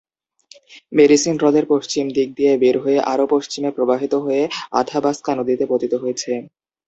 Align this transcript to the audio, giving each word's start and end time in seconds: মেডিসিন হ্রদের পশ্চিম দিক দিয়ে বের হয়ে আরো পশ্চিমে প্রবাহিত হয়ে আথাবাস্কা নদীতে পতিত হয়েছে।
মেডিসিন 0.91 1.35
হ্রদের 1.39 1.65
পশ্চিম 1.73 2.05
দিক 2.15 2.29
দিয়ে 2.37 2.53
বের 2.61 2.75
হয়ে 2.83 2.99
আরো 3.11 3.25
পশ্চিমে 3.33 3.69
প্রবাহিত 3.77 4.13
হয়ে 4.25 4.43
আথাবাস্কা 4.81 5.31
নদীতে 5.39 5.65
পতিত 5.71 5.93
হয়েছে। 6.03 6.31